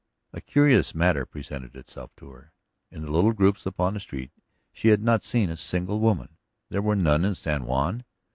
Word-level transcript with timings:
A 0.33 0.41
curious 0.41 0.95
matter 0.95 1.27
presented 1.27 1.75
itself 1.75 2.11
to 2.15 2.29
her. 2.31 2.53
In 2.89 3.03
the 3.03 3.11
little 3.11 3.33
groups 3.33 3.67
upon 3.67 3.93
the 3.93 3.99
street 3.99 4.31
she 4.73 4.87
had 4.87 5.03
not 5.03 5.23
seen 5.23 5.51
a 5.51 5.55
single 5.55 5.99
woman. 5.99 6.37
Were 6.71 6.81
there 6.95 7.03
none 7.03 7.23
in 7.23 7.35
San 7.35 7.65
Juan? 7.65 8.03